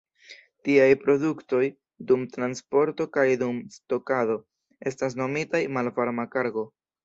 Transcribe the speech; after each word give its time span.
Tiaj 0.67 0.87
produktoj, 1.01 1.59
dum 2.13 2.23
transporto 2.37 3.09
kaj 3.19 3.27
dum 3.45 3.61
stokado, 3.77 4.41
estas 4.93 5.21
nomitaj 5.23 5.65
"malvarma 5.79 6.31
kargo". 6.37 6.69